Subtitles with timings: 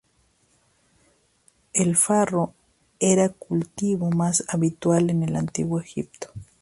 [1.73, 2.55] El farro
[2.99, 6.31] era el cultivo más habitual en el antiguo Egipto.